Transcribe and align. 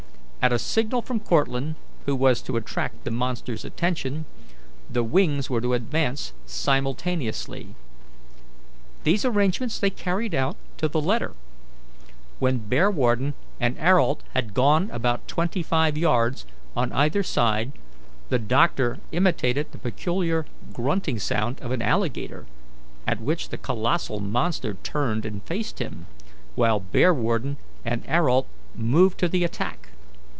At 0.43 0.51
a 0.51 0.57
signal 0.57 1.03
from 1.03 1.19
Cortlandt, 1.19 1.75
who 2.07 2.15
was 2.15 2.41
to 2.41 2.57
attract 2.57 3.03
the 3.03 3.11
monster's 3.11 3.63
attention, 3.63 4.25
the 4.89 5.03
wings 5.03 5.51
were 5.51 5.61
to 5.61 5.75
advance 5.75 6.33
simultaneously. 6.47 7.75
These 9.03 9.23
arrangements 9.23 9.77
they 9.77 9.91
carried 9.91 10.33
out 10.33 10.57
to 10.77 10.87
the 10.87 10.99
letter. 10.99 11.33
When 12.39 12.57
Bearwarden 12.67 13.35
and 13.59 13.77
Ayrault 13.77 14.23
had 14.33 14.55
gone 14.55 14.89
about 14.91 15.27
twenty 15.27 15.61
five 15.61 15.95
yards 15.95 16.47
on 16.75 16.91
either 16.91 17.21
side, 17.21 17.71
the 18.29 18.39
doctor 18.39 18.97
imitated 19.11 19.71
the 19.71 19.77
peculiar 19.77 20.47
grunting 20.73 21.19
sound 21.19 21.59
of 21.61 21.69
an 21.69 21.83
alligator, 21.83 22.47
at 23.05 23.21
which 23.21 23.49
the 23.49 23.59
colossal 23.59 24.19
monster 24.19 24.73
turned 24.81 25.23
and 25.23 25.43
faced 25.43 25.77
him, 25.77 26.07
while 26.55 26.79
Bearwarden 26.79 27.57
and 27.85 28.03
Ayrault 28.09 28.47
moved 28.75 29.19
to 29.19 29.27
the 29.27 29.43
attack. 29.43 29.87